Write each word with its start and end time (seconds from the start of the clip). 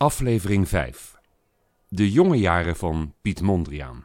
Aflevering 0.00 0.68
5. 0.68 1.14
De 1.88 2.10
jonge 2.10 2.36
jaren 2.36 2.76
van 2.76 3.14
Piet 3.22 3.40
Mondriaan. 3.40 4.04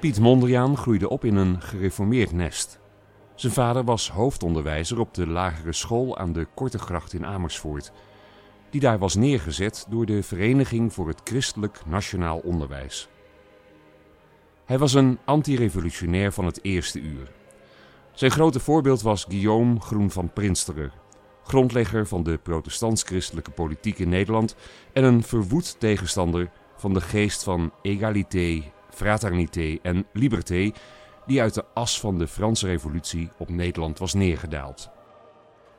Piet 0.00 0.20
Mondriaan 0.20 0.76
groeide 0.76 1.08
op 1.08 1.24
in 1.24 1.36
een 1.36 1.60
gereformeerd 1.60 2.32
nest. 2.32 2.84
Zijn 3.36 3.52
vader 3.52 3.84
was 3.84 4.10
hoofdonderwijzer 4.10 5.00
op 5.00 5.14
de 5.14 5.26
lagere 5.26 5.72
school 5.72 6.18
aan 6.18 6.32
de 6.32 6.46
Kortegracht 6.54 7.12
in 7.12 7.26
Amersfoort, 7.26 7.92
die 8.70 8.80
daar 8.80 8.98
was 8.98 9.14
neergezet 9.14 9.86
door 9.88 10.06
de 10.06 10.22
Vereniging 10.22 10.92
voor 10.92 11.08
het 11.08 11.20
Christelijk 11.24 11.80
Nationaal 11.86 12.38
Onderwijs. 12.38 13.08
Hij 14.64 14.78
was 14.78 14.94
een 14.94 15.18
antirevolutionair 15.24 16.32
van 16.32 16.44
het 16.44 16.58
eerste 16.62 17.00
uur. 17.00 17.32
Zijn 18.12 18.30
grote 18.30 18.60
voorbeeld 18.60 19.02
was 19.02 19.24
Guillaume 19.28 19.80
Groen 19.80 20.10
van 20.10 20.32
Prinsterer, 20.32 20.92
grondlegger 21.44 22.06
van 22.06 22.22
de 22.22 22.38
protestants-christelijke 22.38 23.50
politiek 23.50 23.98
in 23.98 24.08
Nederland 24.08 24.56
en 24.92 25.04
een 25.04 25.22
verwoed 25.22 25.80
tegenstander 25.80 26.50
van 26.76 26.94
de 26.94 27.00
geest 27.00 27.42
van 27.42 27.72
egalité, 27.82 28.62
fraternité 28.90 29.78
en 29.82 30.06
liberté 30.12 30.72
die 31.26 31.40
uit 31.40 31.54
de 31.54 31.64
as 31.74 32.00
van 32.00 32.18
de 32.18 32.28
Franse 32.28 32.66
Revolutie 32.66 33.30
op 33.38 33.48
Nederland 33.48 33.98
was 33.98 34.14
neergedaald. 34.14 34.90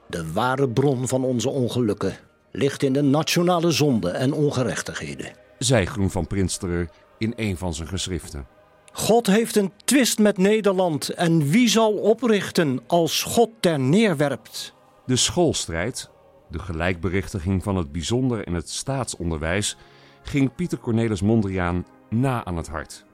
De 0.08 0.32
ware 0.32 0.70
bron 0.70 1.08
van 1.08 1.24
onze 1.24 1.50
ongelukken 1.50 2.18
ligt 2.52 2.84
in 2.84 2.94
de 2.94 3.02
nationale 3.02 3.72
zonde 3.72 4.10
en 4.10 4.34
ongerechtigheden, 4.34 5.32
zei 5.60 5.86
Groen 5.86 6.12
van 6.12 6.28
Prinsterer 6.28 6.90
in 7.18 7.34
een 7.36 7.58
van 7.58 7.74
zijn 7.74 7.88
geschriften. 7.88 8.48
God 8.92 9.28
heeft 9.28 9.56
een 9.56 9.72
twist 9.86 10.20
met 10.20 10.38
Nederland 10.38 11.10
en 11.10 11.50
wie 11.50 11.70
zal 11.70 11.94
oprichten 11.94 12.80
als 12.88 13.24
God 13.24 13.50
ter 13.60 13.80
neerwerpt? 13.80 14.74
De 15.06 15.16
schoolstrijd, 15.16 16.10
de 16.50 16.60
gelijkberichtiging 16.60 17.64
van 17.64 17.76
het 17.76 17.92
bijzonder 17.92 18.48
en 18.48 18.54
het 18.54 18.70
staatsonderwijs, 18.70 19.78
ging 20.24 20.56
Pieter 20.56 20.78
Cornelis 20.78 21.22
Mondriaan 21.22 21.86
na 22.10 22.46
aan 22.46 22.58
het 22.58 22.68
hart. 22.68 23.06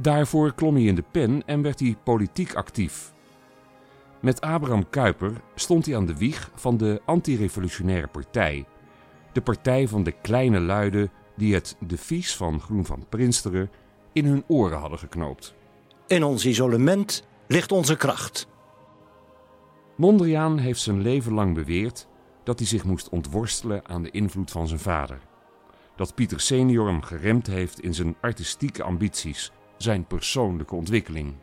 Daarvoor 0.00 0.54
klom 0.54 0.74
hij 0.74 0.84
in 0.84 0.94
de 0.94 1.04
pen 1.10 1.42
en 1.46 1.62
werd 1.62 1.80
hij 1.80 1.96
politiek 2.04 2.54
actief. 2.54 3.12
Met 4.20 4.40
Abraham 4.40 4.90
Kuyper 4.90 5.32
stond 5.54 5.86
hij 5.86 5.96
aan 5.96 6.06
de 6.06 6.16
wieg 6.16 6.50
van 6.54 6.76
de 6.76 7.02
antirevolutionaire 7.04 8.06
partij. 8.06 8.64
De 9.32 9.40
partij 9.40 9.88
van 9.88 10.02
de 10.02 10.12
kleine 10.12 10.60
luiden 10.60 11.10
die 11.36 11.54
het 11.54 11.76
devies 11.80 12.36
van 12.36 12.60
Groen 12.60 12.84
van 12.84 13.06
Prinsteren 13.08 13.70
in 14.12 14.24
hun 14.24 14.44
oren 14.46 14.78
hadden 14.78 14.98
geknoopt. 14.98 15.54
In 16.06 16.24
ons 16.24 16.46
isolement 16.46 17.26
ligt 17.46 17.72
onze 17.72 17.96
kracht. 17.96 18.46
Mondriaan 19.96 20.58
heeft 20.58 20.80
zijn 20.80 21.02
leven 21.02 21.32
lang 21.32 21.54
beweerd 21.54 22.06
dat 22.44 22.58
hij 22.58 22.68
zich 22.68 22.84
moest 22.84 23.08
ontworstelen 23.08 23.88
aan 23.88 24.02
de 24.02 24.10
invloed 24.10 24.50
van 24.50 24.68
zijn 24.68 24.80
vader. 24.80 25.20
Dat 25.96 26.14
Pieter 26.14 26.40
senior 26.40 26.86
hem 26.86 27.02
geremd 27.02 27.46
heeft 27.46 27.80
in 27.80 27.94
zijn 27.94 28.16
artistieke 28.20 28.82
ambities 28.82 29.52
zijn 29.78 30.06
persoonlijke 30.06 30.74
ontwikkeling. 30.74 31.34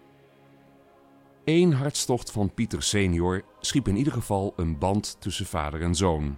Eén 1.45 1.73
hartstocht 1.73 2.31
van 2.31 2.53
Pieter 2.53 2.83
senior 2.83 3.43
schiep 3.59 3.87
in 3.87 3.95
ieder 3.95 4.13
geval 4.13 4.53
een 4.55 4.77
band 4.77 5.17
tussen 5.19 5.45
vader 5.45 5.81
en 5.81 5.95
zoon. 5.95 6.37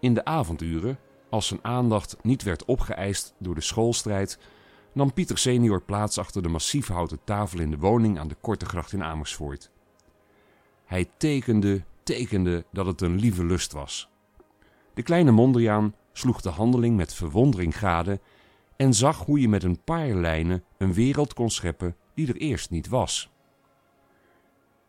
In 0.00 0.14
de 0.14 0.24
avonduren, 0.24 0.98
als 1.30 1.46
zijn 1.46 1.64
aandacht 1.64 2.16
niet 2.22 2.42
werd 2.42 2.64
opgeëist 2.64 3.34
door 3.38 3.54
de 3.54 3.60
schoolstrijd, 3.60 4.38
nam 4.92 5.12
Pieter 5.12 5.38
senior 5.38 5.82
plaats 5.82 6.18
achter 6.18 6.42
de 6.42 6.48
massief 6.48 6.86
houten 6.86 7.18
tafel 7.24 7.60
in 7.60 7.70
de 7.70 7.78
woning 7.78 8.18
aan 8.18 8.28
de 8.28 8.36
Korte 8.40 8.64
Gracht 8.66 8.92
in 8.92 9.02
Amersfoort. 9.02 9.70
Hij 10.84 11.08
tekende, 11.16 11.82
tekende 12.02 12.64
dat 12.72 12.86
het 12.86 13.00
een 13.00 13.16
lieve 13.16 13.44
lust 13.44 13.72
was. 13.72 14.08
De 14.94 15.02
kleine 15.02 15.30
Mondriaan 15.30 15.94
sloeg 16.12 16.40
de 16.40 16.48
handeling 16.48 16.96
met 16.96 17.14
verwondering 17.14 17.78
gade 17.78 18.20
en 18.80 18.94
zag 18.94 19.24
hoe 19.24 19.40
je 19.40 19.48
met 19.48 19.62
een 19.62 19.84
paar 19.84 20.08
lijnen 20.08 20.64
een 20.78 20.92
wereld 20.92 21.34
kon 21.34 21.50
scheppen 21.50 21.96
die 22.14 22.28
er 22.28 22.36
eerst 22.36 22.70
niet 22.70 22.88
was. 22.88 23.30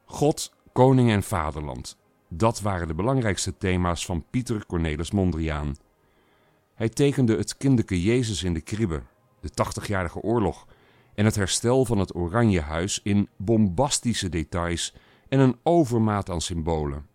God, 0.05 0.53
koning 0.73 1.09
en 1.09 1.23
vaderland, 1.23 1.97
dat 2.29 2.61
waren 2.61 2.87
de 2.87 2.93
belangrijkste 2.93 3.57
thema's 3.57 4.05
van 4.05 4.25
Pieter 4.29 4.65
Cornelis 4.65 5.11
Mondriaan. 5.11 5.75
Hij 6.75 6.89
tekende 6.89 7.37
het 7.37 7.57
kinderke 7.57 8.01
Jezus 8.01 8.43
in 8.43 8.53
de 8.53 8.61
kribbe, 8.61 9.01
de 9.39 9.49
tachtigjarige 9.49 10.19
oorlog 10.19 10.67
en 11.15 11.25
het 11.25 11.35
herstel 11.35 11.85
van 11.85 11.97
het 11.97 12.15
Oranjehuis 12.15 12.99
in 13.03 13.29
bombastische 13.37 14.29
details 14.29 14.93
en 15.27 15.39
een 15.39 15.57
overmaat 15.63 16.29
aan 16.29 16.41
symbolen. 16.41 17.05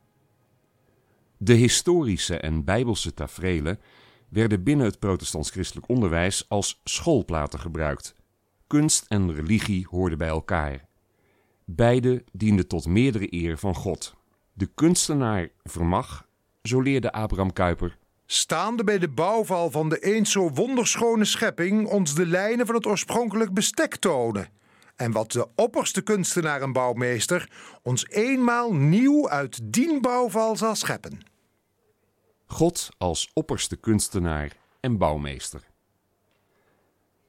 De 1.37 1.55
historische 1.55 2.39
en 2.39 2.65
bijbelse 2.65 3.15
taferelen 3.15 3.81
werden 4.29 4.63
binnen 4.63 4.87
het 4.87 4.99
protestants-christelijk 4.99 5.89
onderwijs 5.89 6.45
als 6.49 6.81
schoolplaten 6.85 7.61
gebruikt. 7.61 8.15
Kunst 8.67 9.05
en 9.09 9.35
religie 9.35 9.87
hoorden 9.91 10.19
bij 10.19 10.29
elkaar. 10.29 10.87
Beide 11.65 12.25
dienden 12.33 12.67
tot 12.67 12.87
meerdere 12.87 13.27
eer 13.35 13.59
van 13.59 13.75
God. 13.75 14.15
De 14.53 14.67
kunstenaar 14.67 15.49
vermag, 15.65 16.27
zo 16.63 16.81
leerde 16.81 17.13
Abraham 17.13 17.53
Kuyper, 17.53 17.99
staande 18.27 18.85
bij 18.85 18.99
de 18.99 19.09
bouwval 19.09 19.71
van 19.71 19.89
de 19.89 19.99
eens 19.99 20.33
zo 20.33 20.51
wonderschone 20.51 21.25
schepping 21.25 21.89
ons 21.89 22.15
de 22.15 22.27
lijnen 22.27 22.67
van 22.67 22.75
het 22.75 22.87
oorspronkelijk 22.87 23.53
bestek 23.53 23.97
tonen. 23.97 24.49
En 24.97 25.13
wat 25.13 25.33
de 25.33 25.49
opperste 25.55 26.03
kunstenaar 26.03 26.63
en 26.63 26.73
bouwmeester 26.73 27.51
ons 27.83 28.09
eenmaal 28.09 28.75
nieuw 28.75 29.29
uit 29.29 29.59
dien 29.63 30.01
bouwval 30.01 30.57
zal 30.57 30.75
scheppen. 30.75 31.21
God 32.47 32.89
als 32.99 33.31
opperste 33.35 33.77
kunstenaar 33.77 34.57
en 34.81 34.99
bouwmeester. 34.99 35.63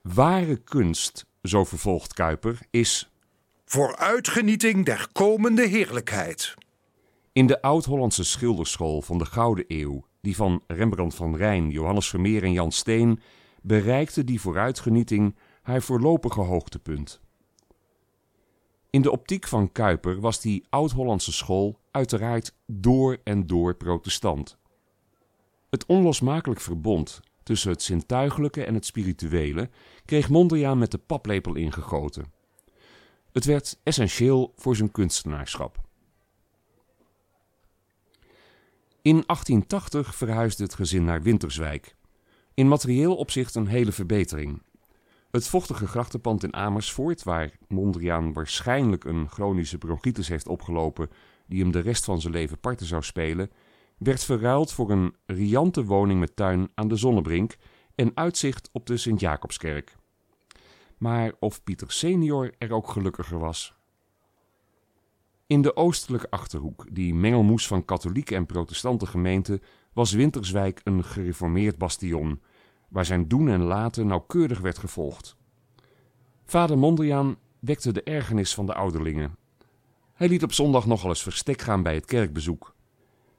Ware 0.02 0.58
kunst, 0.58 1.26
zo 1.42 1.66
vervolgt 1.66 2.14
Kuyper, 2.14 2.60
is 2.70 3.12
vooruitgenieting 3.66 4.86
der 4.86 5.08
komende 5.12 5.68
heerlijkheid. 5.68 6.56
In 7.34 7.48
de 7.48 7.62
Oud-Hollandse 7.62 8.24
schilderschool 8.24 9.02
van 9.02 9.18
de 9.18 9.26
Gouden 9.26 9.66
Eeuw, 9.68 10.06
die 10.22 10.36
van 10.36 10.64
Rembrandt 10.68 11.16
van 11.16 11.36
Rijn, 11.36 11.70
Johannes 11.70 12.10
Vermeer 12.10 12.44
en 12.44 12.52
Jan 12.52 12.72
Steen, 12.72 13.20
bereikte 13.62 14.24
die 14.24 14.42
vooruitgenieting 14.42 15.36
haar 15.62 15.82
voorlopige 15.82 16.42
hoogtepunt. 16.42 17.20
In 18.90 19.02
de 19.02 19.12
optiek 19.12 19.48
van 19.48 19.72
Kuyper 19.72 20.20
was 20.20 20.42
die 20.42 20.66
Oud-Hollandse 20.70 21.32
school 21.32 21.80
uiteraard 21.92 22.56
door 22.66 23.18
en 23.24 23.48
door 23.48 23.76
protestant. 23.76 24.58
Het 25.70 25.86
onlosmakelijk 25.86 26.62
verbond 26.62 27.20
tussen 27.44 27.72
het 27.72 27.82
zintuigelijke 27.82 28.64
en 28.64 28.74
het 28.74 28.86
spirituele 28.86 29.70
kreeg 30.06 30.30
Mondriaan 30.30 30.78
met 30.78 30.92
de 30.92 30.98
paplepel 30.98 31.56
ingegoten. 31.56 32.32
Het 33.32 33.46
werd 33.46 33.80
essentieel 33.84 34.54
voor 34.56 34.76
zijn 34.76 34.92
kunstenaarschap. 34.92 35.86
In 39.02 39.24
1880 39.26 40.16
verhuisde 40.16 40.64
het 40.64 40.74
gezin 40.74 41.04
naar 41.04 41.22
Winterswijk. 41.22 41.96
In 42.54 42.68
materieel 42.68 43.16
opzicht 43.16 43.56
een 43.56 43.68
hele 43.68 43.92
verbetering. 43.92 44.62
Het 45.32 45.48
vochtige 45.48 45.88
grachtenpand 45.88 46.44
in 46.44 46.54
Amersfoort, 46.54 47.24
waar 47.24 47.52
Mondriaan 47.68 48.34
waarschijnlijk 48.34 49.04
een 49.04 49.30
chronische 49.30 49.78
bronchitis 49.78 50.28
heeft 50.28 50.48
opgelopen 50.48 51.10
die 51.48 51.62
hem 51.62 51.72
de 51.72 51.80
rest 51.80 52.04
van 52.04 52.22
zijn 52.22 52.34
leven 52.34 52.60
parten 52.60 52.86
zou 52.86 53.04
spelen, 53.04 53.52
werd 53.98 54.24
verruild 54.24 54.72
voor 54.72 54.92
een 54.92 55.16
riante 55.26 55.86
woning 55.86 56.20
met 56.20 56.36
tuin 56.36 56.70
aan 56.76 56.88
de 56.88 56.96
Zonnebrink 56.96 57.58
en 57.96 58.12
uitzicht 58.14 58.70
op 58.72 58.86
de 58.86 58.98
Sint-Jacobskerk. 58.98 59.96
Maar 60.98 61.32
of 61.40 61.64
Pieter 61.64 61.92
senior 61.92 62.54
er 62.58 62.72
ook 62.72 62.90
gelukkiger 62.90 63.40
was? 63.40 63.76
In 65.48 65.62
de 65.62 65.76
oostelijke 65.76 66.30
achterhoek, 66.30 66.86
die 66.92 67.14
mengelmoes 67.14 67.68
van 67.68 67.86
katholieke 67.86 68.36
en 68.36 68.46
protestante 68.46 69.06
gemeenten, 69.06 69.62
was 69.94 70.12
Winterswijk 70.12 70.82
een 70.84 71.04
gereformeerd 71.04 71.78
bastion, 71.78 72.42
waar 72.90 73.06
zijn 73.06 73.28
doen 73.28 73.50
en 73.50 73.62
laten 73.62 74.08
nauwkeurig 74.08 74.60
werd 74.60 74.78
gevolgd. 74.78 75.36
Vader 76.46 76.78
Mondriaan 76.78 77.38
wekte 77.60 77.92
de 77.92 78.04
ergernis 78.04 78.54
van 78.54 78.66
de 78.66 78.74
ouderlingen. 78.74 79.36
Hij 80.14 80.28
liet 80.28 80.44
op 80.44 80.54
zondag 80.54 80.86
nogal 80.86 81.10
eens 81.10 81.24
verstek 81.24 81.62
gaan 81.62 81.84
bij 81.84 81.96
het 81.96 82.06
kerkbezoek. 82.06 82.76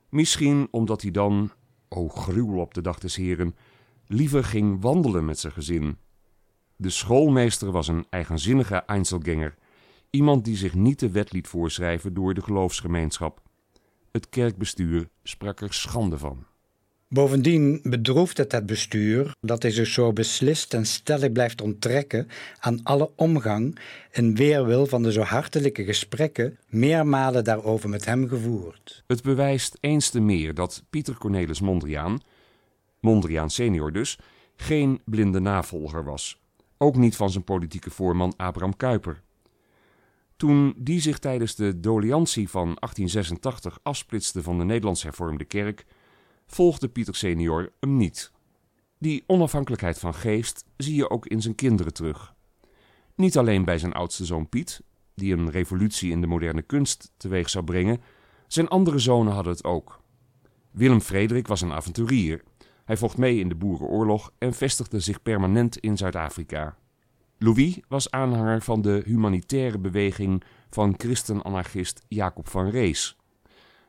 Misschien 0.08 0.68
omdat 0.70 1.02
hij 1.02 1.10
dan, 1.10 1.50
o 1.88 2.08
gruwel 2.08 2.60
op 2.60 2.74
de 2.74 2.80
dag 2.80 2.98
des 2.98 3.16
heren, 3.16 3.56
liever 4.06 4.44
ging 4.44 4.82
wandelen 4.82 5.24
met 5.24 5.38
zijn 5.38 5.52
gezin. 5.52 5.96
De 6.76 6.90
schoolmeester 6.90 7.70
was 7.70 7.88
een 7.88 8.06
eigenzinnige 8.10 8.76
Einzelganger, 8.76 9.54
iemand 10.10 10.44
die 10.44 10.56
zich 10.56 10.74
niet 10.74 10.98
de 10.98 11.10
wet 11.10 11.32
liet 11.32 11.48
voorschrijven 11.48 12.14
door 12.14 12.34
de 12.34 12.42
geloofsgemeenschap. 12.42 13.42
Het 14.12 14.28
kerkbestuur 14.28 15.08
sprak 15.22 15.60
er 15.60 15.72
schande 15.72 16.18
van. 16.18 16.46
Bovendien 17.10 17.80
bedroeft 17.82 18.36
het 18.36 18.52
het 18.52 18.66
bestuur 18.66 19.34
dat 19.40 19.62
hij 19.62 19.70
zich 19.70 19.86
zo 19.86 20.12
beslist 20.12 20.74
en 20.74 20.86
stellig 20.86 21.32
blijft 21.32 21.60
onttrekken 21.60 22.28
aan 22.58 22.80
alle 22.82 23.10
omgang 23.16 23.78
in 24.12 24.34
weerwil 24.34 24.86
van 24.86 25.02
de 25.02 25.12
zo 25.12 25.20
hartelijke 25.20 25.84
gesprekken 25.84 26.58
meermalen 26.66 27.44
daarover 27.44 27.88
met 27.88 28.04
hem 28.04 28.28
gevoerd. 28.28 29.02
Het 29.06 29.22
bewijst 29.22 29.76
eens 29.80 30.10
te 30.10 30.20
meer 30.20 30.54
dat 30.54 30.84
Pieter 30.90 31.18
Cornelis 31.18 31.60
Mondriaan, 31.60 32.20
Mondriaan 33.00 33.50
senior 33.50 33.92
dus, 33.92 34.18
geen 34.56 35.00
blinde 35.04 35.40
navolger 35.40 36.04
was. 36.04 36.40
Ook 36.78 36.96
niet 36.96 37.16
van 37.16 37.30
zijn 37.30 37.44
politieke 37.44 37.90
voorman 37.90 38.34
Abraham 38.36 38.76
Kuyper. 38.76 39.22
Toen 40.36 40.74
die 40.76 41.00
zich 41.00 41.18
tijdens 41.18 41.54
de 41.54 41.80
doliantie 41.80 42.48
van 42.48 42.64
1886 42.64 43.78
afsplitste 43.82 44.42
van 44.42 44.58
de 44.58 44.64
Nederlands 44.64 45.02
hervormde 45.02 45.44
kerk, 45.44 45.84
volgde 46.48 46.88
Pieter 46.88 47.14
senior 47.14 47.72
hem 47.80 47.96
niet. 47.96 48.32
Die 48.98 49.24
onafhankelijkheid 49.26 49.98
van 49.98 50.14
geest 50.14 50.64
zie 50.76 50.94
je 50.94 51.10
ook 51.10 51.26
in 51.26 51.42
zijn 51.42 51.54
kinderen 51.54 51.92
terug. 51.92 52.34
Niet 53.14 53.38
alleen 53.38 53.64
bij 53.64 53.78
zijn 53.78 53.92
oudste 53.92 54.24
zoon 54.24 54.48
Piet, 54.48 54.82
die 55.14 55.36
een 55.36 55.50
revolutie 55.50 56.10
in 56.10 56.20
de 56.20 56.26
moderne 56.26 56.62
kunst 56.62 57.12
teweeg 57.16 57.50
zou 57.50 57.64
brengen, 57.64 58.00
zijn 58.46 58.68
andere 58.68 58.98
zonen 58.98 59.32
hadden 59.32 59.52
het 59.52 59.64
ook. 59.64 60.00
Willem 60.70 61.00
Frederik 61.00 61.46
was 61.46 61.60
een 61.60 61.72
avonturier. 61.72 62.42
Hij 62.84 62.96
vocht 62.96 63.16
mee 63.16 63.38
in 63.38 63.48
de 63.48 63.54
Boerenoorlog 63.54 64.32
en 64.38 64.54
vestigde 64.54 65.00
zich 65.00 65.22
permanent 65.22 65.78
in 65.78 65.96
Zuid-Afrika. 65.96 66.76
Louis 67.38 67.80
was 67.88 68.10
aanhanger 68.10 68.62
van 68.62 68.82
de 68.82 69.02
humanitaire 69.04 69.78
beweging 69.78 70.42
van 70.70 70.94
christen-anarchist 70.96 72.04
Jacob 72.08 72.48
van 72.48 72.70
Rees. 72.70 73.17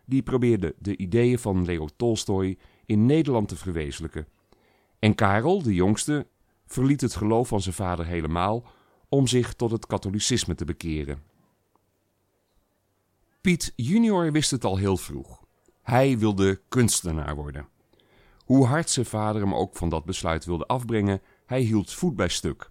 Die 0.09 0.21
probeerde 0.21 0.75
de 0.79 0.97
ideeën 0.97 1.39
van 1.39 1.65
Leo 1.65 1.87
Tolstoy 1.95 2.57
in 2.85 3.05
Nederland 3.05 3.47
te 3.47 3.55
verwezenlijken. 3.55 4.27
En 4.99 5.15
Karel, 5.15 5.61
de 5.61 5.73
jongste, 5.73 6.27
verliet 6.65 7.01
het 7.01 7.15
geloof 7.15 7.47
van 7.47 7.61
zijn 7.61 7.75
vader 7.75 8.05
helemaal 8.05 8.63
om 9.09 9.27
zich 9.27 9.53
tot 9.53 9.71
het 9.71 9.85
katholicisme 9.85 10.55
te 10.55 10.65
bekeren. 10.65 11.23
Piet 13.41 13.73
junior 13.75 14.31
wist 14.31 14.51
het 14.51 14.63
al 14.63 14.77
heel 14.77 14.97
vroeg. 14.97 15.43
Hij 15.81 16.17
wilde 16.17 16.61
kunstenaar 16.69 17.35
worden. 17.35 17.67
Hoe 18.45 18.65
hard 18.65 18.89
zijn 18.89 19.05
vader 19.05 19.41
hem 19.41 19.53
ook 19.53 19.75
van 19.75 19.89
dat 19.89 20.05
besluit 20.05 20.45
wilde 20.45 20.65
afbrengen, 20.65 21.21
hij 21.45 21.61
hield 21.61 21.93
voet 21.93 22.15
bij 22.15 22.29
stuk. 22.29 22.69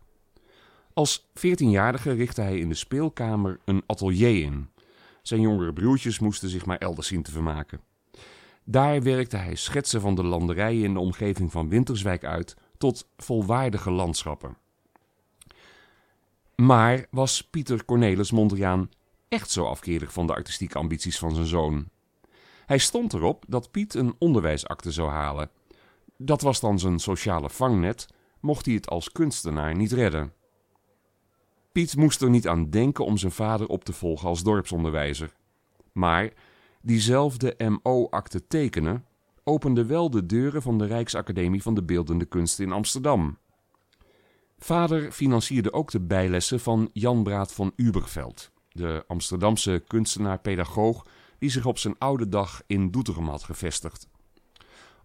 Als 0.93 1.29
veertienjarige 1.35 2.13
richtte 2.13 2.41
hij 2.41 2.59
in 2.59 2.69
de 2.69 2.75
speelkamer 2.75 3.61
een 3.65 3.83
atelier 3.87 4.43
in. 4.43 4.69
Zijn 5.29 5.41
jongere 5.41 5.73
broertjes 5.73 6.19
moesten 6.19 6.49
zich 6.49 6.67
maar 6.67 6.79
elders 6.79 7.07
zien 7.07 7.23
te 7.23 7.31
vermaken. 7.31 7.81
Daar 8.65 9.03
werkte 9.03 9.37
hij 9.37 9.55
schetsen 9.55 10.01
van 10.01 10.15
de 10.15 10.25
landerijen 10.25 10.85
in 10.85 10.93
de 10.93 11.01
omgeving 11.01 11.53
van 11.53 11.69
Winterswijk 11.69 12.25
uit 12.25 12.57
tot 12.79 13.09
volwaardige 13.17 13.91
landschappen. 13.91 14.57
Maar 16.55 17.07
was 17.11 17.43
Pieter 17.43 17.85
Cornelis 17.85 18.31
Mondriaan 18.31 18.91
echt 19.29 19.51
zo 19.51 19.65
afkerig 19.65 20.13
van 20.13 20.27
de 20.27 20.35
artistieke 20.35 20.79
ambities 20.79 21.19
van 21.19 21.35
zijn 21.35 21.47
zoon? 21.47 21.89
Hij 22.67 22.79
stond 22.79 23.13
erop 23.13 23.45
dat 23.49 23.71
Piet 23.71 23.95
een 23.95 24.15
onderwijsakte 24.19 24.93
zou 24.93 25.11
halen. 25.11 25.51
Dat 26.17 26.41
was 26.41 26.61
dan 26.61 26.79
zijn 26.79 26.99
sociale 26.99 27.51
vangnet, 27.51 28.07
mocht 28.41 28.67
hij 28.67 28.75
het 28.75 28.89
als 28.89 29.13
kunstenaar 29.13 29.75
niet 29.75 29.93
redden. 29.93 30.33
Piet 31.79 31.97
moest 31.97 32.23
er 32.23 32.31
niet 32.31 32.49
aan 32.49 32.71
denken 32.71 33.05
om 33.05 33.17
zijn 33.17 33.33
vader 33.33 33.69
op 33.69 33.85
te 33.85 33.93
volgen 33.93 34.29
als 34.29 34.43
dorpsonderwijzer. 34.43 35.35
Maar 35.93 36.33
diezelfde 36.83 37.79
MO-akte 37.83 38.47
tekenen 38.47 39.05
opende 39.45 39.85
wel 39.85 40.11
de 40.11 40.27
deuren 40.27 40.63
van 40.63 40.79
de 40.79 40.87
Rijksacademie 40.87 41.63
van 41.63 41.75
de 41.75 41.83
Beeldende 41.83 42.25
Kunsten 42.25 42.65
in 42.65 42.73
Amsterdam. 42.73 43.39
Vader 44.59 45.13
financierde 45.13 45.73
ook 45.73 45.91
de 45.91 46.01
bijlessen 46.01 46.61
van 46.61 46.91
Jan 46.93 47.23
Braat 47.23 47.53
van 47.53 47.73
Uberveld, 47.77 48.51
de 48.69 49.05
Amsterdamse 49.07 49.83
kunstenaar-pedagoog 49.87 51.07
die 51.39 51.51
zich 51.51 51.67
op 51.67 51.79
zijn 51.79 51.99
oude 51.99 52.29
dag 52.29 52.63
in 52.67 52.91
Doetinchem 52.91 53.29
had 53.29 53.43
gevestigd. 53.43 54.09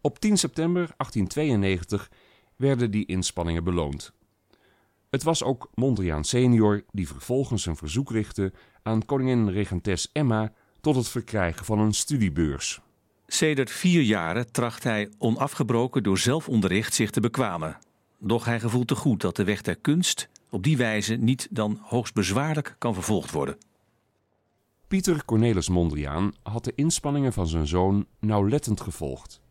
Op 0.01 0.19
10 0.19 0.37
september 0.37 0.93
1892 0.97 2.11
werden 2.55 2.91
die 2.91 3.05
inspanningen 3.05 3.63
beloond. 3.63 4.13
Het 5.13 5.23
was 5.23 5.43
ook 5.43 5.69
Mondriaan 5.73 6.23
senior 6.23 6.83
die 6.91 7.07
vervolgens 7.07 7.65
een 7.65 7.75
verzoek 7.75 8.11
richtte 8.11 8.53
aan 8.83 9.05
koningin 9.05 9.49
regentes 9.49 10.09
Emma 10.11 10.51
tot 10.81 10.95
het 10.95 11.07
verkrijgen 11.07 11.65
van 11.65 11.79
een 11.79 11.93
studiebeurs. 11.93 12.81
Sedert 13.27 13.71
vier 13.71 14.01
jaren 14.01 14.51
tracht 14.51 14.83
hij 14.83 15.09
onafgebroken 15.17 16.03
door 16.03 16.17
zelfonderricht 16.17 16.93
zich 16.93 17.09
te 17.09 17.19
bekwamen. 17.19 17.77
Doch 18.19 18.45
hij 18.45 18.59
gevoelt 18.59 18.87
te 18.87 18.95
goed 18.95 19.21
dat 19.21 19.35
de 19.35 19.43
weg 19.43 19.61
der 19.61 19.75
kunst 19.75 20.29
op 20.49 20.63
die 20.63 20.77
wijze 20.77 21.15
niet 21.15 21.47
dan 21.51 21.79
hoogst 21.81 22.13
bezwaarlijk 22.13 22.75
kan 22.77 22.93
vervolgd 22.93 23.31
worden. 23.31 23.57
Pieter 24.87 25.25
Cornelis 25.25 25.69
Mondriaan 25.69 26.33
had 26.43 26.63
de 26.63 26.73
inspanningen 26.75 27.33
van 27.33 27.47
zijn 27.47 27.67
zoon 27.67 28.05
nauwlettend 28.19 28.81
gevolgd. 28.81 29.41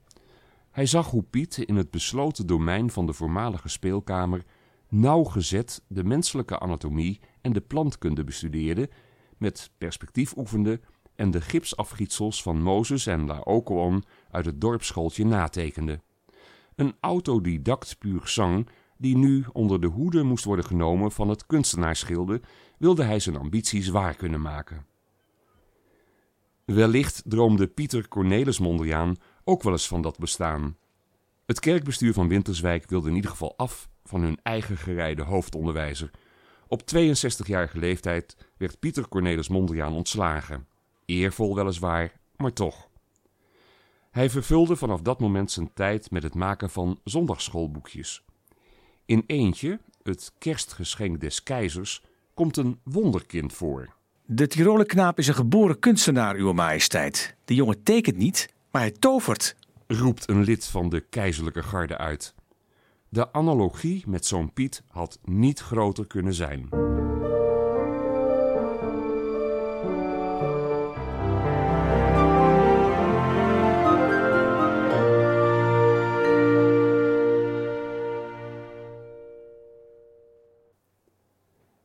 Hij 0.70 0.86
zag 0.86 1.10
hoe 1.10 1.22
Piet 1.22 1.58
in 1.58 1.76
het 1.76 1.90
besloten 1.90 2.46
domein 2.46 2.90
van 2.90 3.06
de 3.06 3.12
voormalige 3.12 3.68
speelkamer 3.68 4.44
nauwgezet 4.92 5.82
de 5.88 6.04
menselijke 6.04 6.58
anatomie 6.58 7.20
en 7.40 7.52
de 7.52 7.60
plantkunde 7.60 8.24
bestudeerde, 8.24 8.90
met 9.38 9.70
perspectief 9.78 10.36
oefende 10.36 10.80
en 11.14 11.30
de 11.30 11.40
gipsafgietsels 11.40 12.42
van 12.42 12.62
Mozes 12.62 13.06
en 13.06 13.26
Laocoon 13.26 14.04
uit 14.30 14.44
het 14.44 14.60
dorpsschooltje 14.60 15.24
natekende. 15.24 16.00
Een 16.74 16.94
autodidact 17.00 17.98
puur 17.98 18.28
zang, 18.28 18.68
die 18.96 19.16
nu 19.16 19.44
onder 19.52 19.80
de 19.80 19.86
hoede 19.86 20.22
moest 20.22 20.44
worden 20.44 20.64
genomen 20.64 21.12
van 21.12 21.28
het 21.28 21.46
kunstenaarsschilde, 21.46 22.40
wilde 22.78 23.02
hij 23.02 23.18
zijn 23.18 23.36
ambities 23.36 23.88
waar 23.88 24.14
kunnen 24.14 24.40
maken. 24.40 24.86
Wellicht 26.64 27.22
droomde 27.24 27.66
Pieter 27.66 28.08
Cornelis 28.08 28.58
Mondriaan 28.58 29.16
ook 29.44 29.62
wel 29.62 29.72
eens 29.72 29.88
van 29.88 30.02
dat 30.02 30.18
bestaan. 30.18 30.76
Het 31.46 31.60
kerkbestuur 31.60 32.12
van 32.12 32.28
Winterswijk 32.28 32.90
wilde 32.90 33.08
in 33.08 33.14
ieder 33.14 33.30
geval 33.30 33.56
af 33.56 33.90
van 34.04 34.22
hun 34.22 34.38
eigen 34.43 34.76
gerijde 34.76 35.22
hoofdonderwijzer. 35.22 36.10
Op 36.66 36.82
62-jarige 36.94 37.78
leeftijd 37.78 38.37
werd 38.56 38.78
Pieter 38.78 39.08
Cornelis 39.08 39.49
Mondriaan 39.49 39.93
ontslagen. 39.93 40.66
Eervol 41.04 41.54
weliswaar, 41.54 42.12
maar 42.37 42.52
toch. 42.52 42.88
Hij 44.10 44.31
vervulde 44.31 44.76
vanaf 44.76 45.00
dat 45.00 45.20
moment 45.20 45.50
zijn 45.50 45.70
tijd 45.74 46.10
met 46.10 46.22
het 46.22 46.34
maken 46.34 46.70
van 46.70 47.00
zondagschoolboekjes. 47.05 48.24
In 49.05 49.24
eentje, 49.26 49.81
het 50.03 50.32
kerstgeschenk 50.38 51.20
des 51.20 51.43
keizers, 51.43 52.03
komt 52.34 52.56
een 52.56 52.79
wonderkind 52.82 53.53
voor. 53.53 53.94
De 54.24 54.46
Tiroler 54.46 54.86
knaap 54.86 55.19
is 55.19 55.26
een 55.26 55.34
geboren 55.34 55.79
kunstenaar, 55.79 56.34
uw 56.34 56.53
majesteit. 56.53 57.36
De 57.44 57.55
jongen 57.55 57.82
tekent 57.82 58.17
niet, 58.17 58.55
maar 58.70 58.82
hij 58.82 58.91
tovert, 58.91 59.56
roept 59.86 60.29
een 60.29 60.43
lid 60.43 60.67
van 60.67 60.88
de 60.88 61.00
keizerlijke 61.00 61.62
garde 61.62 61.98
uit. 61.98 62.34
De 63.12 63.32
analogie 63.32 64.04
met 64.06 64.26
zo'n 64.26 64.52
Piet 64.52 64.82
had 64.88 65.19
niet 65.24 65.60
groter 65.60 66.06
kunnen 66.06 66.34
zijn. 66.34 66.69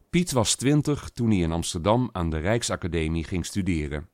Piet 0.10 0.31
was 0.31 0.55
twintig 0.55 1.10
toen 1.10 1.29
hij 1.29 1.39
in 1.39 1.51
Amsterdam 1.51 2.10
aan 2.12 2.29
de 2.29 2.38
Rijksacademie 2.38 3.24
ging 3.24 3.46
studeren. 3.46 4.10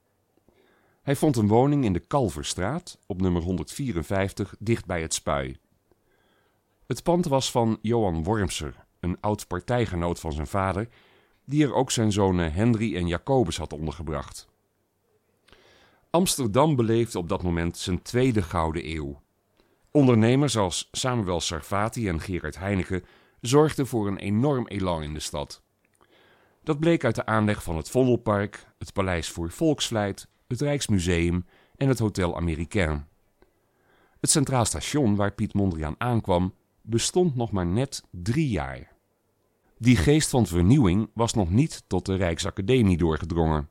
Hij 1.01 1.15
vond 1.15 1.36
een 1.36 1.48
woning 1.48 1.86
in 1.86 1.93
de 1.93 2.00
Kalverstraat 2.08 3.00
op 3.05 3.22
nummer 3.22 3.41
154 3.41 4.55
dicht 4.60 4.86
bij 4.86 5.01
het 5.01 5.13
Spui. 5.13 5.58
Het 6.88 7.04
pand 7.04 7.25
was 7.25 7.52
van 7.52 7.78
Johan 7.82 8.24
Wormser, 8.24 8.86
een 9.00 9.18
oud 9.20 9.48
partijgenoot 9.48 10.20
van 10.20 10.34
zijn 10.34 10.48
vader, 10.48 10.88
die 11.46 11.63
er 11.63 11.74
ook 11.74 11.92
zijn 11.92 12.12
zonen 12.12 12.54
Henry 12.54 12.96
en 12.96 13.08
Jacobus 13.08 13.58
had 13.58 13.74
ondergebracht. 13.74 14.48
Amsterdam 16.10 16.75
beleefde 16.75 17.18
op 17.18 17.30
dat 17.30 17.44
moment 17.44 17.78
zijn 17.78 18.02
tweede 18.02 18.42
gouden 18.42 18.90
eeuw. 18.90 19.22
Ondernemers 19.92 20.58
als 20.58 20.88
Samuel 20.92 21.40
Sarfati 21.40 22.08
en 22.08 22.20
Gerard 22.20 22.58
Heineken 22.58 23.04
zorgden 23.42 23.88
voor 23.88 24.08
een 24.08 24.18
enorm 24.18 24.68
elan 24.68 25.04
in 25.04 25.13
de 25.13 25.20
stad. 25.20 25.62
Dat 26.63 26.80
bleek 26.80 27.04
uit 27.04 27.16
de 27.16 27.25
aanleg 27.25 27.63
van 27.63 27.78
het 27.78 27.90
Vondelpark, 27.90 28.68
het 28.78 28.94
Paleis 28.94 29.30
voor 29.30 29.52
Volksvlijt, 29.52 30.28
het 30.48 30.62
Rijksmuseum 30.62 31.46
en 31.75 31.88
het 31.88 32.00
Hotel 32.00 32.36
Américain. 32.36 33.08
Het 34.20 34.30
Centraal 34.30 34.66
Station 34.66 35.16
waar 35.16 35.32
Piet 35.32 35.54
Mondriaan 35.54 35.96
aankwam 35.98 36.54
bestond 36.84 37.36
nog 37.36 37.52
maar 37.52 37.66
net 37.66 38.04
drie 38.12 38.50
jaar. 38.50 38.92
Die 39.78 39.98
geest 39.98 40.30
van 40.30 40.48
vernieuwing 40.48 41.10
was 41.13 41.34
nog 41.34 41.50
niet 41.50 41.84
tot 41.88 42.06
de 42.06 42.16
Rijksacademie 42.16 42.98
doorgedrongen. 42.98 43.70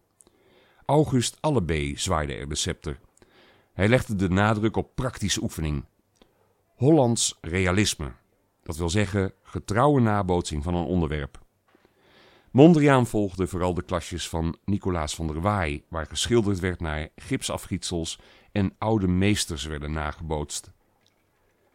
August 0.86 1.36
Allebee 1.40 1.98
zwaaide 1.98 2.34
er 2.34 2.48
de 2.48 2.54
scepter, 2.54 3.00
Hij 3.72 3.88
legde 3.88 4.16
de 4.16 4.28
nadruk 4.28 4.76
op 4.76 4.94
praktische 4.94 5.42
oefening. 5.42 5.84
Hollands 6.66 7.38
realisme, 7.40 8.12
dat 8.62 8.76
wil 8.76 8.90
zeggen 8.90 9.32
getrouwe 9.42 10.00
nabootsing 10.00 10.62
van 10.62 10.74
een 10.74 10.84
onderwerp. 10.84 11.40
Mondriaan 12.50 13.06
volgde 13.06 13.46
vooral 13.46 13.74
de 13.74 13.82
klasjes 13.82 14.28
van 14.28 14.56
Nicolaas 14.64 15.14
van 15.14 15.26
der 15.26 15.40
Waai, 15.40 15.84
waar 15.88 16.06
geschilderd 16.06 16.60
werd 16.60 16.80
naar 16.80 17.08
gipsafgietsels 17.16 18.18
en 18.52 18.74
oude 18.78 19.08
meesters 19.08 19.64
werden 19.64 19.92
nagebootst. 19.92 20.72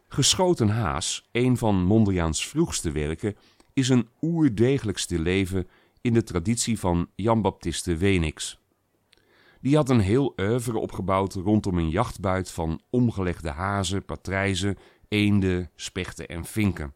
Geschoten 0.08 0.68
Haas, 0.68 1.28
een 1.32 1.56
van 1.56 1.84
Mondriaans 1.84 2.46
vroegste 2.46 2.92
werken, 2.92 3.36
is 3.72 3.88
een 3.88 4.08
oerdegelijk 4.20 4.98
stilleven 4.98 5.68
in 6.00 6.12
de 6.12 6.22
traditie 6.22 6.78
van 6.78 7.10
Jan 7.14 7.42
Baptiste 7.42 7.96
Wenix. 7.96 8.58
Die 9.60 9.76
had 9.76 9.88
een 9.88 10.00
heel 10.00 10.32
oeuvre 10.36 10.78
opgebouwd 10.78 11.34
rondom 11.34 11.78
een 11.78 11.88
jachtbuit 11.88 12.50
van 12.50 12.80
omgelegde 12.90 13.50
hazen, 13.50 14.04
patrijzen, 14.04 14.76
eenden, 15.08 15.70
spechten 15.76 16.28
en 16.28 16.44
vinken. 16.44 16.94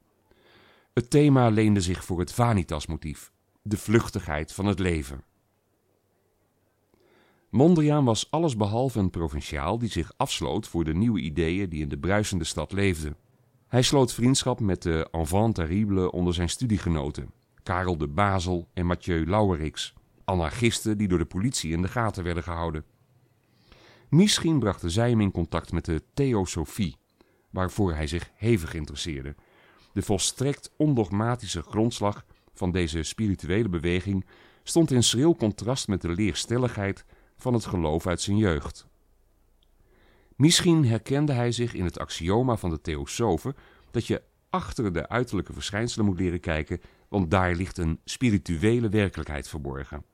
Het 0.94 1.10
thema 1.10 1.48
leende 1.48 1.80
zich 1.80 2.04
voor 2.04 2.18
het 2.18 2.32
vanitas-motief, 2.32 3.32
de 3.62 3.76
vluchtigheid 3.76 4.52
van 4.52 4.66
het 4.66 4.78
leven. 4.78 5.24
Mondriaan 7.52 8.04
was 8.04 8.30
allesbehalve 8.30 8.98
een 8.98 9.10
provinciaal 9.10 9.78
die 9.78 9.88
zich 9.88 10.12
afsloot 10.16 10.68
voor 10.68 10.84
de 10.84 10.94
nieuwe 10.94 11.20
ideeën 11.20 11.68
die 11.68 11.82
in 11.82 11.88
de 11.88 11.98
bruisende 11.98 12.44
stad 12.44 12.72
leefden. 12.72 13.16
Hij 13.68 13.82
sloot 13.82 14.12
vriendschap 14.12 14.60
met 14.60 14.82
de 14.82 15.08
enfant 15.10 15.54
terrible 15.54 16.12
onder 16.12 16.34
zijn 16.34 16.48
studiegenoten, 16.48 17.30
Karel 17.62 17.96
de 17.96 18.08
Bazel 18.08 18.68
en 18.74 18.86
Mathieu 18.86 19.26
Lauwerix, 19.26 19.94
anarchisten 20.24 20.98
die 20.98 21.08
door 21.08 21.18
de 21.18 21.24
politie 21.24 21.72
in 21.72 21.82
de 21.82 21.88
gaten 21.88 22.24
werden 22.24 22.42
gehouden. 22.42 22.84
Misschien 24.08 24.58
brachten 24.58 24.90
zij 24.90 25.10
hem 25.10 25.20
in 25.20 25.32
contact 25.32 25.72
met 25.72 25.84
de 25.84 26.02
theosofie, 26.14 26.96
waarvoor 27.50 27.94
hij 27.94 28.06
zich 28.06 28.30
hevig 28.34 28.74
interesseerde. 28.74 29.34
De 29.92 30.02
volstrekt 30.02 30.70
ondogmatische 30.76 31.62
grondslag 31.62 32.24
van 32.54 32.70
deze 32.70 33.02
spirituele 33.02 33.68
beweging 33.68 34.26
stond 34.62 34.90
in 34.90 35.02
schril 35.02 35.36
contrast 35.36 35.88
met 35.88 36.00
de 36.02 36.08
leerstelligheid 36.08 37.04
van 37.42 37.54
het 37.54 37.64
geloof 37.64 38.06
uit 38.06 38.20
zijn 38.20 38.36
jeugd. 38.36 38.86
Misschien 40.36 40.86
herkende 40.86 41.32
hij 41.32 41.52
zich 41.52 41.74
in 41.74 41.84
het 41.84 41.98
axioma 41.98 42.56
van 42.56 42.70
de 42.70 42.80
theosofen 42.80 43.54
dat 43.90 44.06
je 44.06 44.22
achter 44.50 44.92
de 44.92 45.08
uiterlijke 45.08 45.52
verschijnselen 45.52 46.06
moet 46.06 46.18
leren 46.18 46.40
kijken, 46.40 46.80
want 47.08 47.30
daar 47.30 47.54
ligt 47.54 47.78
een 47.78 48.00
spirituele 48.04 48.88
werkelijkheid 48.88 49.48
verborgen. 49.48 50.04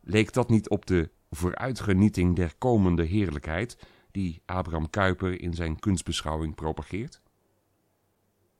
Leek 0.00 0.32
dat 0.32 0.48
niet 0.48 0.68
op 0.68 0.86
de 0.86 1.10
vooruitgenieting 1.30 2.36
der 2.36 2.54
komende 2.58 3.02
heerlijkheid 3.02 3.78
die 4.10 4.42
Abraham 4.46 4.90
Kuyper 4.90 5.40
in 5.40 5.54
zijn 5.54 5.78
kunstbeschouwing 5.78 6.54
propageert? 6.54 7.20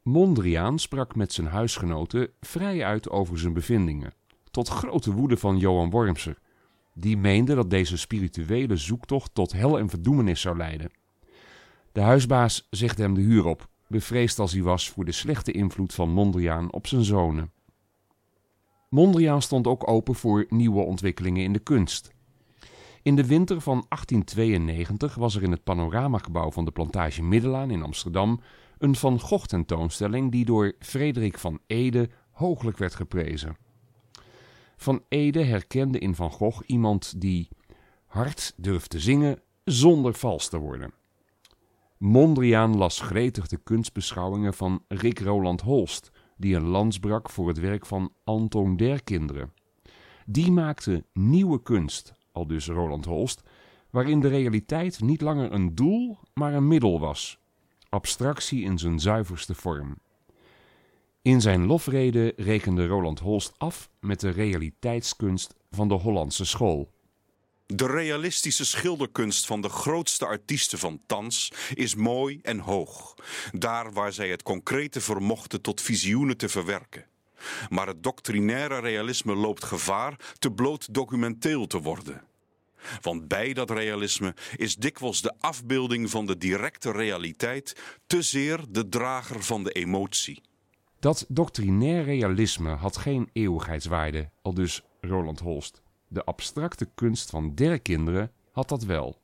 Mondriaan 0.02 0.78
sprak 0.78 1.14
met 1.14 1.32
zijn 1.32 1.46
huisgenoten 1.46 2.30
vrij 2.40 2.84
uit 2.84 3.10
over 3.10 3.38
zijn 3.38 3.52
bevindingen, 3.52 4.14
tot 4.50 4.68
grote 4.68 5.12
woede 5.12 5.36
van 5.36 5.58
Johan 5.58 5.90
Wormser, 5.90 6.38
die 6.92 7.16
meende 7.16 7.54
dat 7.54 7.70
deze 7.70 7.96
spirituele 7.96 8.76
zoektocht 8.76 9.34
tot 9.34 9.52
hel 9.52 9.78
en 9.78 9.88
verdoemenis 9.88 10.40
zou 10.40 10.56
leiden. 10.56 10.90
De 11.92 12.00
huisbaas 12.00 12.66
zegde 12.70 13.02
hem 13.02 13.14
de 13.14 13.20
huur 13.20 13.46
op, 13.46 13.68
bevreesd 13.88 14.38
als 14.38 14.52
hij 14.52 14.62
was 14.62 14.90
voor 14.90 15.04
de 15.04 15.12
slechte 15.12 15.52
invloed 15.52 15.94
van 15.94 16.10
Mondriaan 16.10 16.72
op 16.72 16.86
zijn 16.86 17.04
zonen. 17.04 17.52
Mondriaan 18.88 19.42
stond 19.42 19.66
ook 19.66 19.88
open 19.88 20.14
voor 20.14 20.46
nieuwe 20.48 20.82
ontwikkelingen 20.82 21.42
in 21.42 21.52
de 21.52 21.58
kunst. 21.58 22.12
In 23.02 23.16
de 23.16 23.26
winter 23.26 23.60
van 23.60 23.84
1892 23.88 25.14
was 25.14 25.34
er 25.34 25.42
in 25.42 25.50
het 25.50 25.64
panoramagebouw 25.64 26.50
van 26.50 26.64
de 26.64 26.70
plantage 26.70 27.22
Middelaan 27.22 27.70
in 27.70 27.82
Amsterdam 27.82 28.40
een 28.78 28.94
Van 28.94 29.20
Gogh 29.20 29.46
tentoonstelling 29.46 30.30
die 30.32 30.44
door 30.44 30.72
Frederik 30.78 31.38
van 31.38 31.58
Ede 31.66 32.10
hooglijk 32.30 32.78
werd 32.78 32.94
geprezen. 32.94 33.56
Van 34.82 35.02
Ede 35.08 35.44
herkende 35.44 35.98
in 35.98 36.14
Van 36.14 36.30
Gogh 36.30 36.62
iemand 36.66 37.20
die 37.20 37.48
hard 38.06 38.54
durft 38.56 38.90
te 38.90 39.00
zingen 39.00 39.42
zonder 39.64 40.14
vals 40.14 40.48
te 40.48 40.58
worden. 40.58 40.92
Mondriaan 41.98 42.76
las 42.76 43.00
gretig 43.00 43.46
de 43.46 43.56
kunstbeschouwingen 43.56 44.54
van 44.54 44.84
Rick 44.88 45.20
Roland 45.20 45.60
Holst, 45.60 46.10
die 46.36 46.56
een 46.56 46.66
lans 46.66 46.98
brak 46.98 47.30
voor 47.30 47.48
het 47.48 47.58
werk 47.58 47.86
van 47.86 48.12
Anton 48.24 48.76
Derkinderen. 48.76 49.52
Die 50.26 50.50
maakte 50.50 51.04
nieuwe 51.12 51.62
kunst, 51.62 52.14
al 52.32 52.46
dus 52.46 52.66
Roland 52.66 53.04
Holst, 53.04 53.42
waarin 53.90 54.20
de 54.20 54.28
realiteit 54.28 55.00
niet 55.00 55.20
langer 55.20 55.52
een 55.52 55.74
doel, 55.74 56.18
maar 56.34 56.54
een 56.54 56.68
middel 56.68 57.00
was. 57.00 57.38
Abstractie 57.88 58.62
in 58.62 58.78
zijn 58.78 59.00
zuiverste 59.00 59.54
vorm. 59.54 59.96
In 61.22 61.40
zijn 61.40 61.66
lofrede 61.66 62.32
rekende 62.36 62.86
Roland 62.86 63.18
Holst 63.18 63.52
af 63.58 63.90
met 64.00 64.20
de 64.20 64.30
realiteitskunst 64.30 65.54
van 65.70 65.88
de 65.88 65.94
Hollandse 65.94 66.44
school. 66.44 66.90
De 67.66 67.86
realistische 67.86 68.64
schilderkunst 68.64 69.46
van 69.46 69.60
de 69.60 69.68
grootste 69.68 70.26
artiesten 70.26 70.78
van 70.78 71.00
thans 71.06 71.52
is 71.74 71.94
mooi 71.94 72.38
en 72.42 72.58
hoog, 72.58 73.14
daar 73.52 73.92
waar 73.92 74.12
zij 74.12 74.28
het 74.28 74.42
concrete 74.42 75.00
vermochten 75.00 75.60
tot 75.60 75.80
visioenen 75.80 76.36
te 76.36 76.48
verwerken. 76.48 77.06
Maar 77.68 77.86
het 77.86 78.02
doctrinaire 78.02 78.78
realisme 78.78 79.34
loopt 79.34 79.64
gevaar 79.64 80.34
te 80.38 80.50
bloot 80.50 80.94
documenteel 80.94 81.66
te 81.66 81.80
worden. 81.80 82.24
Want 83.00 83.28
bij 83.28 83.52
dat 83.52 83.70
realisme 83.70 84.34
is 84.56 84.76
dikwijls 84.76 85.22
de 85.22 85.34
afbeelding 85.38 86.10
van 86.10 86.26
de 86.26 86.38
directe 86.38 86.92
realiteit 86.92 87.76
te 88.06 88.22
zeer 88.22 88.60
de 88.68 88.88
drager 88.88 89.42
van 89.42 89.64
de 89.64 89.72
emotie. 89.72 90.42
Dat 91.02 91.24
doctrinair 91.28 92.04
realisme 92.04 92.70
had 92.70 92.96
geen 92.96 93.30
eeuwigheidswaarde, 93.32 94.30
al 94.42 94.54
dus 94.54 94.82
Roland 95.00 95.40
Holst. 95.40 95.82
De 96.08 96.24
abstracte 96.24 96.88
kunst 96.94 97.30
van 97.30 97.54
der 97.54 97.80
kinderen 97.80 98.32
had 98.52 98.68
dat 98.68 98.82
wel. 98.82 99.20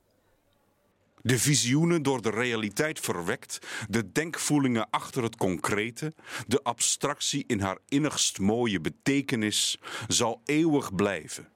De 1.22 1.38
visioenen 1.38 2.02
door 2.02 2.22
de 2.22 2.30
realiteit 2.30 3.00
verwekt, 3.00 3.58
de 3.88 4.12
denkvoelingen 4.12 4.90
achter 4.90 5.22
het 5.22 5.36
concrete, 5.36 6.14
de 6.46 6.62
abstractie 6.62 7.44
in 7.46 7.60
haar 7.60 7.78
innigst 7.88 8.38
mooie 8.38 8.80
betekenis 8.80 9.80
zal 10.08 10.40
eeuwig 10.44 10.94
blijven. 10.94 11.48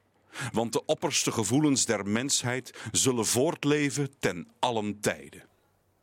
Want 0.52 0.72
de 0.72 0.84
opperste 0.84 1.32
gevoelens 1.32 1.84
der 1.84 2.06
mensheid 2.08 2.78
zullen 2.92 3.26
voortleven 3.26 4.10
ten 4.18 4.48
allen 4.58 5.00
tijde. 5.00 5.46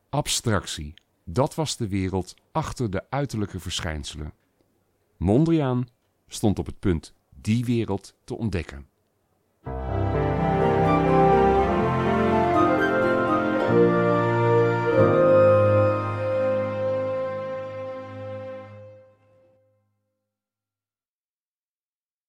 Abstractie, 0.09 0.93
dat 1.33 1.55
was 1.55 1.77
de 1.77 1.87
wereld 1.87 2.35
achter 2.51 2.89
de 2.89 3.03
uiterlijke 3.09 3.59
verschijnselen. 3.59 4.33
Mondriaan 5.17 5.87
stond 6.27 6.59
op 6.59 6.65
het 6.65 6.79
punt 6.79 7.13
die 7.29 7.65
wereld 7.65 8.15
te 8.23 8.37
ontdekken. 8.37 8.87